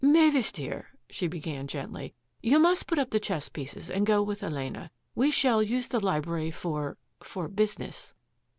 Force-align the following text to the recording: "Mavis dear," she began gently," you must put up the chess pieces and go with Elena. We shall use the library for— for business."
"Mavis 0.17 0.51
dear," 0.51 0.87
she 1.11 1.27
began 1.27 1.67
gently," 1.67 2.15
you 2.41 2.57
must 2.57 2.87
put 2.87 2.97
up 2.97 3.11
the 3.11 3.19
chess 3.19 3.49
pieces 3.49 3.87
and 3.91 4.03
go 4.03 4.23
with 4.23 4.41
Elena. 4.41 4.89
We 5.13 5.29
shall 5.29 5.61
use 5.61 5.89
the 5.89 6.03
library 6.03 6.49
for— 6.49 6.97
for 7.31 7.47
business." 7.47 8.11